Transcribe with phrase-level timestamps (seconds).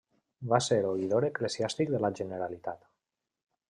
[0.53, 2.85] Va ser oïdor eclesiàstic de la Generalitat.